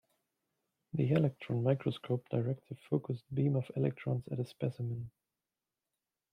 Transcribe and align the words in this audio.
The 0.93 1.11
electron 1.11 1.61
microscope 1.61 2.27
directs 2.31 2.71
a 2.71 2.75
focused 2.89 3.23
beam 3.31 3.55
of 3.55 3.69
electrons 3.75 4.27
at 4.29 4.39
a 4.39 4.45
specimen. 4.47 5.11